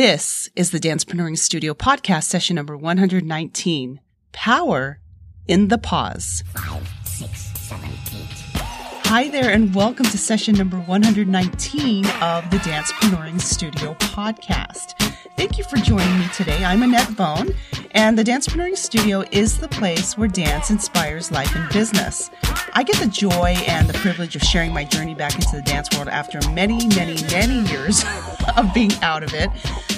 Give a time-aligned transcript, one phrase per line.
[0.00, 5.00] This is the Dancepreneuring Studio podcast session number 119 Power
[5.48, 6.44] in the Pause.
[6.54, 8.28] Five, six, seven, eight.
[9.06, 14.94] Hi there, and welcome to session number 119 of the Dancepreneuring Studio podcast.
[15.36, 16.62] Thank you for joining me today.
[16.62, 17.52] I'm Annette Bone,
[17.90, 22.30] and the Dancepreneuring Studio is the place where dance inspires life and business.
[22.72, 25.88] I get the joy and the privilege of sharing my journey back into the dance
[25.96, 28.04] world after many, many, many years
[28.56, 29.50] of being out of it,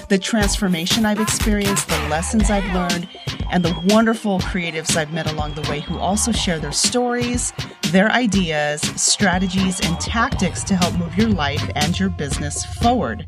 [0.09, 3.09] the transformation I've experienced, the lessons I've learned,
[3.51, 7.52] and the wonderful creatives I've met along the way who also share their stories,
[7.89, 13.27] their ideas, strategies, and tactics to help move your life and your business forward.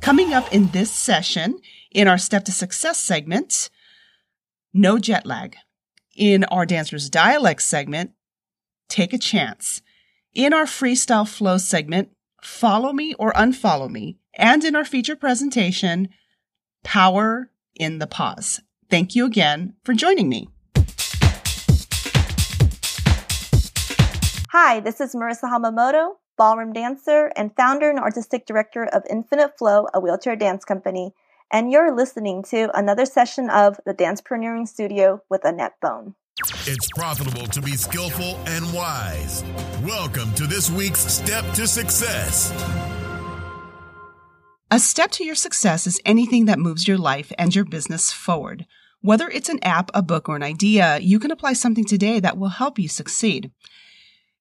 [0.00, 1.58] Coming up in this session,
[1.90, 3.70] in our Step to Success segment,
[4.72, 5.56] no jet lag.
[6.16, 8.12] In our Dancers Dialect segment,
[8.88, 9.82] take a chance.
[10.34, 12.10] In our Freestyle Flow segment,
[12.42, 14.18] follow me or unfollow me.
[14.36, 16.08] And in our feature presentation,
[16.82, 18.60] power in the pause.
[18.90, 20.48] Thank you again for joining me.
[24.50, 29.86] Hi, this is Marisa Hamamoto, ballroom dancer, and founder and artistic director of Infinite Flow,
[29.94, 31.12] a wheelchair dance company.
[31.50, 36.14] And you're listening to another session of the Dancepreneuring Studio with Annette Bone.
[36.66, 39.44] It's profitable to be skillful and wise.
[39.84, 42.52] Welcome to this week's Step to Success.
[44.70, 48.66] A step to your success is anything that moves your life and your business forward.
[49.02, 52.38] Whether it's an app, a book, or an idea, you can apply something today that
[52.38, 53.50] will help you succeed.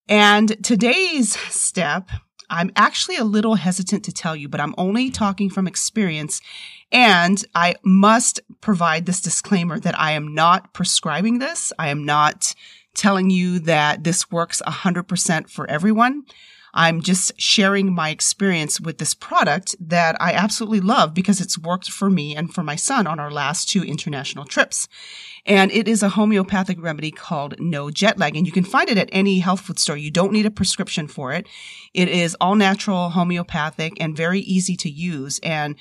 [0.07, 2.09] And today's step,
[2.49, 6.39] I'm actually a little hesitant to tell you, but I'm only talking from experience.
[6.91, 11.73] And I must provide this disclaimer that I am not prescribing this.
[11.77, 12.53] I am not
[12.95, 16.23] telling you that this works 100% for everyone.
[16.73, 21.89] I'm just sharing my experience with this product that I absolutely love because it's worked
[21.89, 24.88] for me and for my son on our last two international trips.
[25.45, 28.35] And it is a homeopathic remedy called No Jet Lag.
[28.35, 29.97] And you can find it at any health food store.
[29.97, 31.47] You don't need a prescription for it.
[31.94, 35.39] It is all natural, homeopathic, and very easy to use.
[35.44, 35.75] And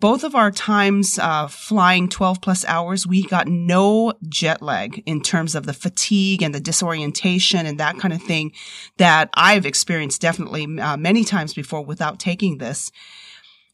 [0.00, 5.22] both of our times uh, flying 12 plus hours, we got no jet lag in
[5.22, 8.52] terms of the fatigue and the disorientation and that kind of thing
[8.98, 12.92] that I've experienced definitely uh, many times before without taking this.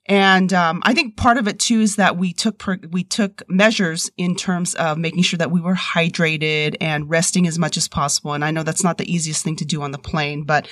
[0.06, 3.42] And um, I think part of it too is that we took per- we took
[3.48, 7.88] measures in terms of making sure that we were hydrated and resting as much as
[7.88, 8.34] possible.
[8.34, 10.68] And I know that's not the easiest thing to do on the plane, but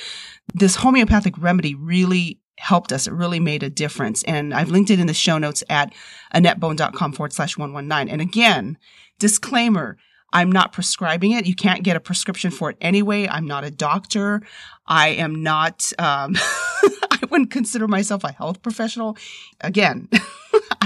[0.53, 3.07] this homeopathic remedy really helped us.
[3.07, 4.23] It really made a difference.
[4.25, 5.93] And I've linked it in the show notes at
[6.35, 8.13] annettebone.com forward slash 119.
[8.13, 8.79] And again,
[9.19, 9.97] disclaimer,
[10.33, 11.47] I'm not prescribing it.
[11.47, 13.29] You can't get a prescription for it anyway.
[13.29, 14.43] I'm not a doctor.
[14.87, 19.17] I am not, um, I wouldn't consider myself a health professional.
[19.61, 20.09] Again,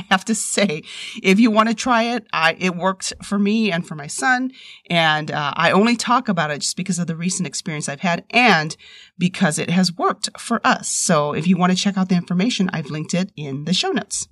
[0.11, 0.83] have to say,
[1.23, 4.53] if you want to try it, I, it worked for me and for my son.
[4.89, 8.25] And uh, I only talk about it just because of the recent experience I've had
[8.31, 8.77] and
[9.19, 10.89] because it has worked for us.
[10.89, 13.91] So if you want to check out the information, I've linked it in the show
[13.91, 14.29] notes.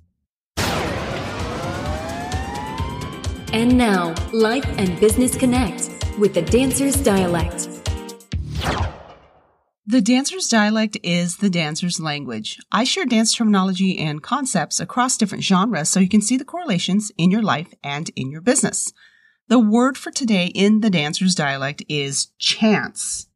[3.53, 7.69] And now, Life and Business Connect with the Dancer's Dialect.
[9.87, 12.57] The dancer's dialect is the dancer's language.
[12.71, 17.11] I share dance terminology and concepts across different genres so you can see the correlations
[17.19, 18.91] in your life and in your business.
[19.47, 23.27] The word for today in the dancer's dialect is chance.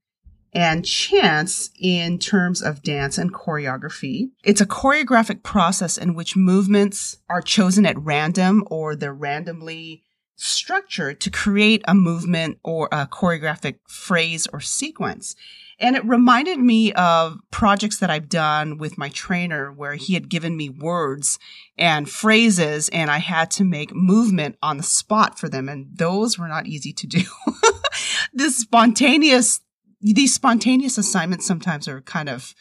[0.52, 4.32] And chance in terms of dance and choreography.
[4.44, 10.04] It's a choreographic process in which movements are chosen at random or they're randomly
[10.36, 15.36] structured to create a movement or a choreographic phrase or sequence.
[15.80, 20.30] And it reminded me of projects that I've done with my trainer where he had
[20.30, 21.40] given me words
[21.78, 25.70] and phrases and I had to make movement on the spot for them.
[25.70, 27.22] And those were not easy to do.
[28.34, 29.62] this spontaneous,
[30.02, 32.54] these spontaneous assignments sometimes are kind of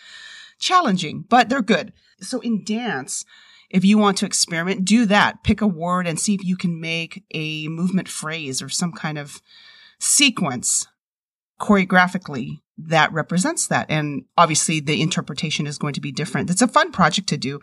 [0.60, 1.92] challenging, but they're good.
[2.20, 3.24] So in dance,
[3.68, 5.42] if you want to experiment, do that.
[5.42, 9.18] Pick a word and see if you can make a movement phrase or some kind
[9.18, 9.42] of
[9.98, 10.86] sequence
[11.60, 13.86] choreographically that represents that.
[13.88, 16.50] And obviously the interpretation is going to be different.
[16.50, 17.60] It's a fun project to do.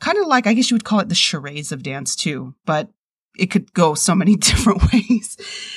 [0.00, 2.90] Kind of like, I guess you would call it the charades of dance too, but
[3.38, 5.36] it could go so many different ways.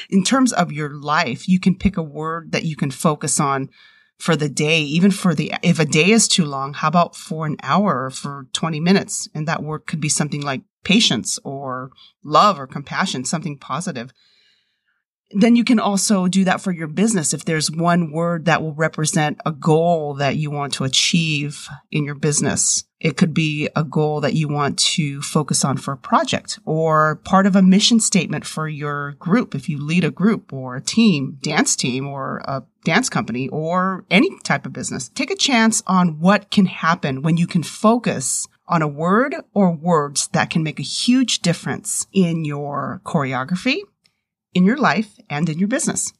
[0.09, 3.69] In terms of your life, you can pick a word that you can focus on
[4.17, 7.45] for the day, even for the, if a day is too long, how about for
[7.45, 9.29] an hour or for 20 minutes?
[9.33, 11.91] And that word could be something like patience or
[12.23, 14.11] love or compassion, something positive.
[15.31, 17.33] Then you can also do that for your business.
[17.33, 22.03] If there's one word that will represent a goal that you want to achieve in
[22.03, 25.97] your business, it could be a goal that you want to focus on for a
[25.97, 29.53] project or part of a mission statement for your group.
[29.53, 34.05] If you lead a group or a team, dance team or a dance company or
[34.09, 38.47] any type of business, take a chance on what can happen when you can focus
[38.67, 43.79] on a word or words that can make a huge difference in your choreography,
[44.59, 46.11] in your life, and in your business.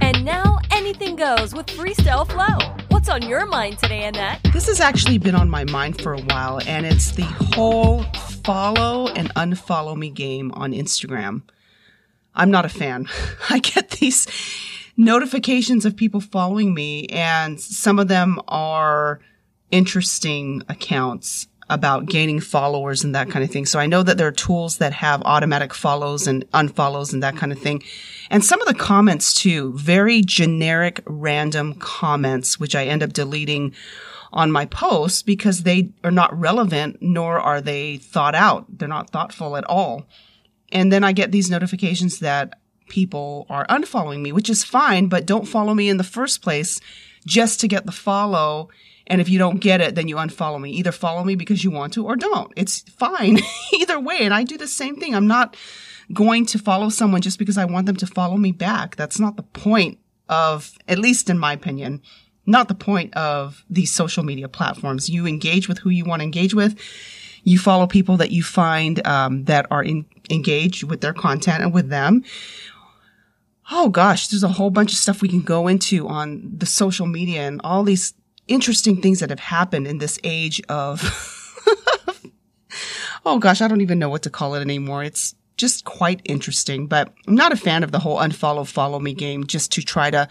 [0.00, 2.76] And now anything goes with Freestyle Flow.
[2.90, 4.38] What's on your mind today, Annette?
[4.52, 8.04] This has actually been on my mind for a while, and it's the whole
[8.44, 11.42] follow and unfollow me game on Instagram.
[12.36, 13.08] I'm not a fan.
[13.50, 14.28] I get these
[14.96, 19.20] notifications of people following me, and some of them are
[19.72, 23.66] interesting accounts about gaining followers and that kind of thing.
[23.66, 27.36] So I know that there are tools that have automatic follows and unfollows and that
[27.36, 27.82] kind of thing.
[28.30, 33.74] And some of the comments too, very generic, random comments, which I end up deleting
[34.32, 38.66] on my posts because they are not relevant nor are they thought out.
[38.68, 40.06] They're not thoughtful at all.
[40.70, 42.58] And then I get these notifications that
[42.88, 46.80] people are unfollowing me, which is fine, but don't follow me in the first place
[47.26, 48.68] just to get the follow
[49.06, 50.70] and if you don't get it, then you unfollow me.
[50.70, 52.52] Either follow me because you want to or don't.
[52.56, 53.38] It's fine
[53.72, 54.18] either way.
[54.20, 55.14] And I do the same thing.
[55.14, 55.56] I'm not
[56.12, 58.96] going to follow someone just because I want them to follow me back.
[58.96, 62.02] That's not the point of, at least in my opinion,
[62.46, 65.08] not the point of these social media platforms.
[65.08, 66.78] You engage with who you want to engage with.
[67.44, 71.72] You follow people that you find um, that are in, engaged with their content and
[71.72, 72.24] with them.
[73.70, 77.06] Oh gosh, there's a whole bunch of stuff we can go into on the social
[77.06, 78.14] media and all these
[78.52, 81.00] interesting things that have happened in this age of,
[83.24, 85.02] oh gosh, I don't even know what to call it anymore.
[85.02, 89.14] It's just quite interesting, but I'm not a fan of the whole unfollow, follow me
[89.14, 90.28] game just to try to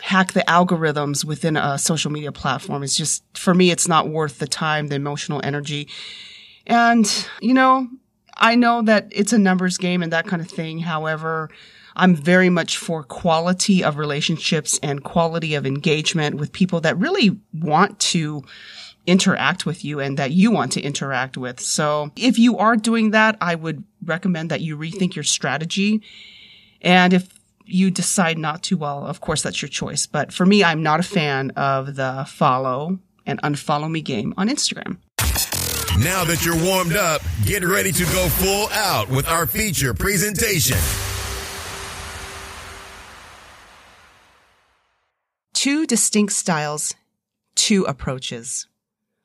[0.00, 2.82] hack the algorithms within a social media platform.
[2.82, 5.88] It's just, for me, it's not worth the time, the emotional energy.
[6.66, 7.88] And, you know,
[8.36, 10.78] I know that it's a numbers game and that kind of thing.
[10.78, 11.50] However,
[12.00, 17.38] I'm very much for quality of relationships and quality of engagement with people that really
[17.52, 18.42] want to
[19.06, 21.60] interact with you and that you want to interact with.
[21.60, 26.00] So if you are doing that, I would recommend that you rethink your strategy.
[26.80, 27.28] And if
[27.66, 30.06] you decide not to, well, of course, that's your choice.
[30.06, 34.48] But for me, I'm not a fan of the follow and unfollow me game on
[34.48, 34.96] Instagram.
[36.02, 40.78] Now that you're warmed up, get ready to go full out with our feature presentation.
[45.60, 46.94] Two distinct styles,
[47.54, 48.66] two approaches.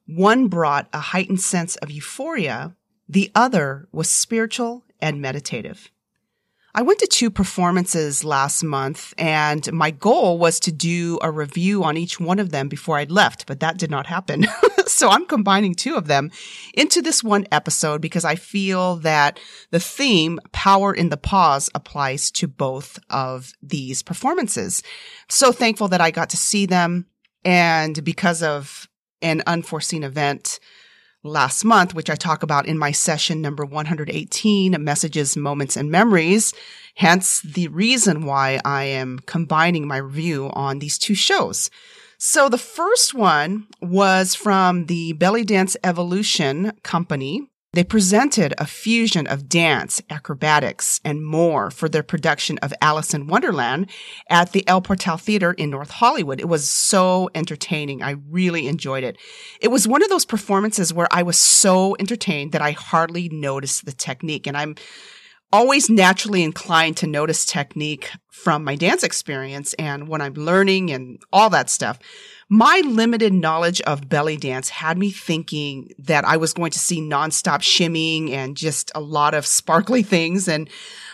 [0.05, 2.75] One brought a heightened sense of euphoria.
[3.07, 5.89] The other was spiritual and meditative.
[6.77, 11.85] I went to two performances last month and my goal was to do a review
[11.85, 14.45] on each one of them before I left, but that did not happen.
[14.85, 16.31] so I'm combining two of them
[16.73, 19.39] into this one episode because I feel that
[19.71, 24.83] the theme, power in the pause, applies to both of these performances.
[25.29, 27.05] So thankful that I got to see them.
[27.45, 28.89] And because of
[29.21, 30.59] an unforeseen event,
[31.25, 36.53] last month, which I talk about in my session number 118, messages, moments, and memories.
[36.95, 41.69] Hence the reason why I am combining my review on these two shows.
[42.17, 47.49] So the first one was from the Belly Dance Evolution Company.
[47.75, 53.27] They presented a fusion of dance, acrobatics, and more for their production of Alice in
[53.27, 53.89] Wonderland
[54.29, 56.39] at the El Portal Theater in North Hollywood.
[56.39, 58.01] It was so entertaining.
[58.01, 59.17] I really enjoyed it.
[59.59, 63.83] It was one of those performances where I was so entertained that I hardly noticed
[63.83, 64.47] the technique.
[64.47, 64.75] And I'm
[65.51, 71.21] always naturally inclined to notice technique from my dance experience and when I'm learning and
[71.33, 71.99] all that stuff
[72.49, 77.01] my limited knowledge of belly dance had me thinking that I was going to see
[77.01, 80.47] nonstop shimmying and just a lot of sparkly things.
[80.47, 80.69] And,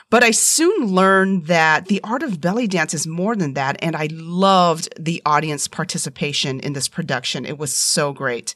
[0.09, 3.77] but I soon learned that the art of belly dance is more than that.
[3.81, 7.45] And I loved the audience participation in this production.
[7.45, 8.53] It was so great.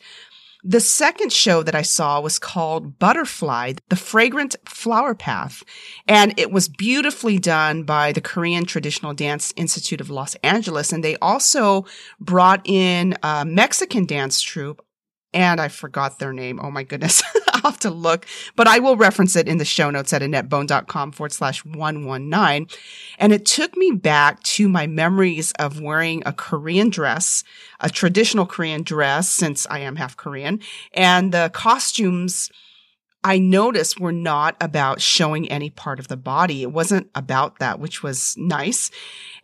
[0.68, 5.64] The second show that I saw was called Butterfly, the Fragrant Flower Path.
[6.08, 10.92] And it was beautifully done by the Korean Traditional Dance Institute of Los Angeles.
[10.92, 11.86] And they also
[12.20, 14.84] brought in a Mexican dance troupe
[15.36, 16.60] and I forgot their name.
[16.60, 17.22] Oh my goodness.
[17.64, 21.12] I'll have to look, but I will reference it in the show notes at AnnetteBone.com
[21.14, 22.68] forward slash 119.
[23.18, 27.44] And it took me back to my memories of wearing a Korean dress,
[27.80, 30.60] a traditional Korean dress, since I am half Korean,
[30.94, 32.50] and the costumes
[33.24, 36.62] I noticed were not about showing any part of the body.
[36.62, 38.92] It wasn't about that, which was nice.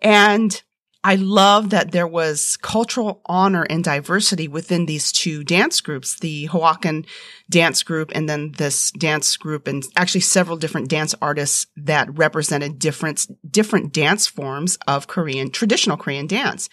[0.04, 0.62] And
[1.04, 6.46] I love that there was cultural honor and diversity within these two dance groups, the
[6.46, 7.06] Hawaiian
[7.50, 12.78] dance group and then this dance group and actually several different dance artists that represented
[12.78, 16.70] different, different dance forms of Korean, traditional Korean dance.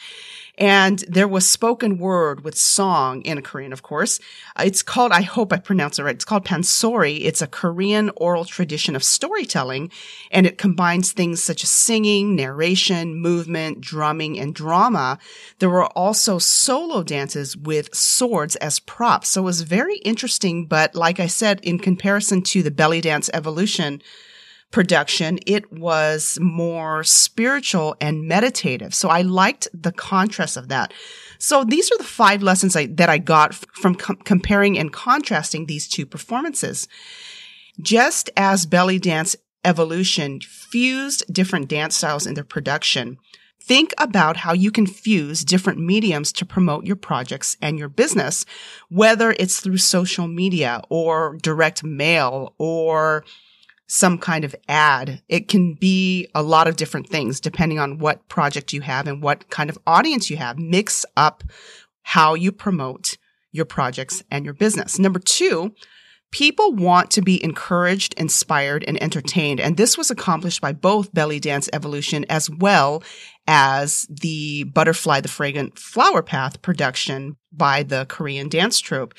[0.59, 4.19] And there was spoken word with song in Korean, of course.
[4.57, 6.17] Uh, it's called, I hope I pronounce it right.
[6.17, 7.21] It's called pansori.
[7.25, 9.93] It's a Korean oral tradition of storytelling,
[10.33, 15.21] and it combines things such as singing, narration, movement, drumming, and drama.
[15.61, 19.29] There were also solo dances with swords as props.
[19.29, 20.67] So it was very interesting.
[20.67, 24.03] But like I said, in comparison to the belly dance evolution,
[24.71, 28.95] production, it was more spiritual and meditative.
[28.95, 30.93] So I liked the contrast of that.
[31.39, 35.67] So these are the five lessons I, that I got from com- comparing and contrasting
[35.67, 36.89] these two performances.
[37.81, 43.19] Just as belly dance evolution fused different dance styles in their production,
[43.61, 48.45] think about how you can fuse different mediums to promote your projects and your business,
[48.89, 53.25] whether it's through social media or direct mail or
[53.89, 55.23] some kind of ad.
[55.29, 59.23] It can be a lot of different things depending on what project you have and
[59.23, 60.59] what kind of audience you have.
[60.59, 61.43] Mix up
[62.03, 63.17] how you promote
[63.51, 64.99] your projects and your business.
[64.99, 65.75] Number two,
[66.31, 69.61] people want to be encouraged, inspired, and entertained.
[69.61, 73.03] And this was accomplished by both Belly Dance Evolution as well
[73.47, 79.15] as the Butterfly the Fragrant Flower Path production by the Korean dance troupe.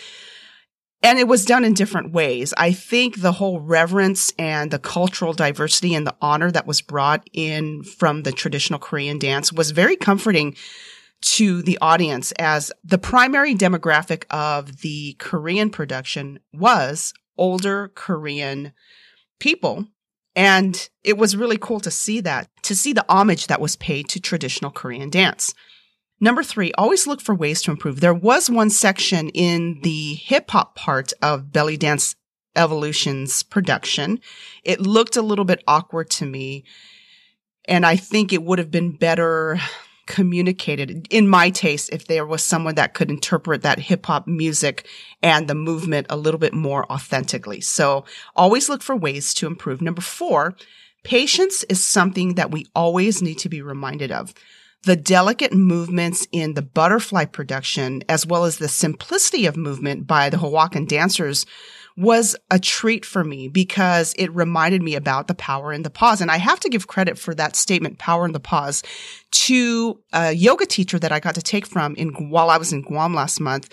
[1.01, 2.53] And it was done in different ways.
[2.57, 7.29] I think the whole reverence and the cultural diversity and the honor that was brought
[7.31, 10.55] in from the traditional Korean dance was very comforting
[11.21, 18.73] to the audience as the primary demographic of the Korean production was older Korean
[19.39, 19.87] people.
[20.35, 24.07] And it was really cool to see that, to see the homage that was paid
[24.09, 25.53] to traditional Korean dance.
[26.21, 28.01] Number three, always look for ways to improve.
[28.01, 32.15] There was one section in the hip hop part of Belly Dance
[32.55, 34.19] Evolution's production.
[34.63, 36.65] It looked a little bit awkward to me.
[37.65, 39.59] And I think it would have been better
[40.07, 44.87] communicated in my taste if there was someone that could interpret that hip hop music
[45.21, 47.61] and the movement a little bit more authentically.
[47.61, 49.81] So always look for ways to improve.
[49.81, 50.55] Number four,
[51.03, 54.33] patience is something that we always need to be reminded of
[54.83, 60.29] the delicate movements in the butterfly production, as well as the simplicity of movement by
[60.29, 61.45] the Oaxacan dancers
[61.97, 66.21] was a treat for me because it reminded me about the power in the pause.
[66.21, 68.83] And I have to give credit for that statement, power in the pause,
[69.31, 72.83] to a yoga teacher that I got to take from in while I was in
[72.83, 73.69] Guam last month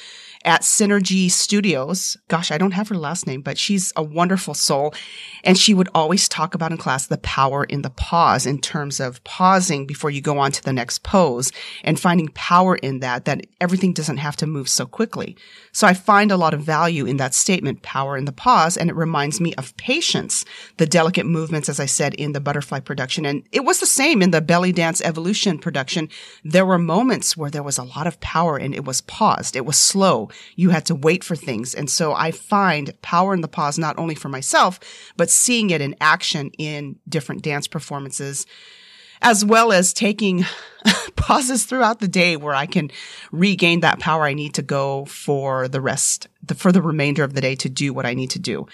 [0.46, 2.16] at Synergy Studios.
[2.28, 4.94] Gosh, I don't have her last name, but she's a wonderful soul.
[5.42, 9.00] And she would always talk about in class the power in the pause in terms
[9.00, 11.50] of pausing before you go on to the next pose
[11.82, 15.36] and finding power in that, that everything doesn't have to move so quickly.
[15.72, 18.76] So I find a lot of value in that statement, power in the pause.
[18.76, 20.44] And it reminds me of patience,
[20.76, 23.26] the delicate movements, as I said, in the butterfly production.
[23.26, 26.08] And it was the same in the belly dance evolution production.
[26.44, 29.56] There were moments where there was a lot of power and it was paused.
[29.56, 31.74] It was slow you had to wait for things.
[31.74, 34.80] And so I find power in the pause not only for myself,
[35.16, 38.46] but seeing it in action in different dance performances,
[39.22, 40.44] as well as taking
[41.16, 42.90] pauses throughout the day where I can
[43.32, 47.34] regain that power I need to go for the rest, the, for the remainder of
[47.34, 48.66] the day to do what I need to do.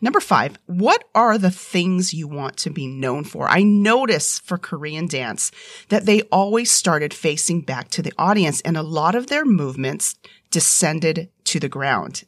[0.00, 3.48] Number five, what are the things you want to be known for?
[3.48, 5.50] I notice for Korean dance
[5.88, 10.14] that they always started facing back to the audience and a lot of their movements
[10.50, 12.24] descended to the ground.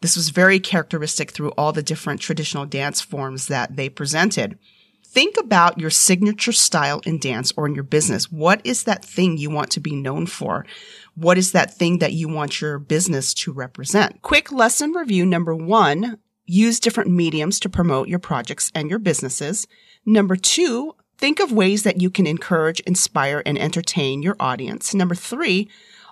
[0.00, 4.58] This was very characteristic through all the different traditional dance forms that they presented.
[5.04, 8.30] Think about your signature style in dance or in your business.
[8.30, 10.66] What is that thing you want to be known for?
[11.14, 14.22] What is that thing that you want your business to represent?
[14.22, 19.66] Quick lesson review number one use different mediums to promote your projects and your businesses.
[20.06, 24.94] Number two, think of ways that you can encourage, inspire, and entertain your audience.
[24.94, 25.68] Number three,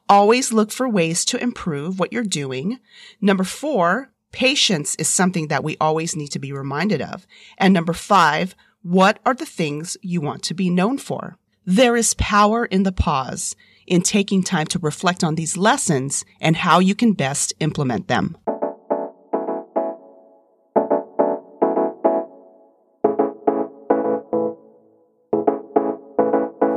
[0.09, 2.79] always look for ways to improve what you're doing.
[3.21, 7.27] Number four, patience is something that we always need to be reminded of.
[7.59, 11.37] And number five, what are the things you want to be known for?
[11.65, 16.57] There is power in the pause, in taking time to reflect on these lessons and
[16.57, 18.37] how you can best implement them.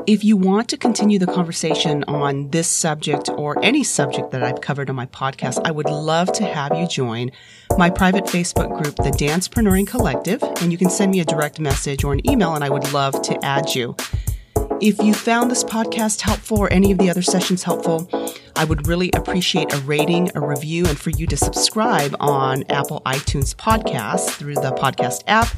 [0.10, 4.60] If you want to continue the conversation on this subject or any subject that I've
[4.60, 7.32] covered on my podcast, I would love to have you join
[7.78, 12.04] my private Facebook group, the Dancepreneuring Collective, and you can send me a direct message
[12.04, 13.96] or an email and I would love to add you.
[14.82, 18.10] If you found this podcast helpful or any of the other sessions helpful,
[18.56, 23.04] I would really appreciate a rating, a review, and for you to subscribe on Apple
[23.06, 25.50] iTunes Podcasts through the podcast app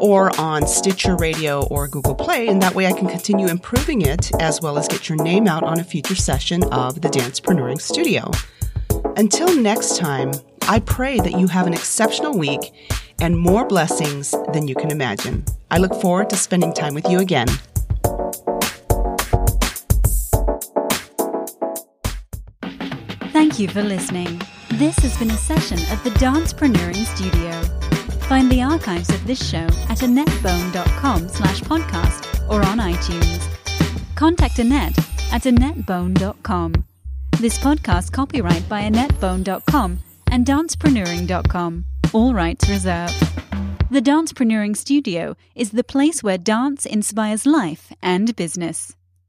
[0.00, 2.48] or on Stitcher Radio or Google Play.
[2.48, 5.62] And that way I can continue improving it as well as get your name out
[5.62, 8.30] on a future session of the Dancepreneuring Studio.
[9.16, 10.32] Until next time,
[10.68, 12.72] I pray that you have an exceptional week
[13.20, 15.44] and more blessings than you can imagine.
[15.70, 17.48] I look forward to spending time with you again.
[23.32, 24.40] Thank you for listening.
[24.72, 27.65] This has been a session of the Dancepreneuring Studio.
[28.28, 33.40] Find the archives of this show at annettebone.com slash podcast or on iTunes.
[34.16, 34.98] Contact Annette
[35.30, 36.84] at annettebone.com.
[37.38, 40.00] This podcast copyright by annettebone.com
[40.32, 41.84] and dancepreneuring.com.
[42.12, 43.14] All rights reserved.
[43.92, 48.96] The Dancepreneuring Studio is the place where dance inspires life and business.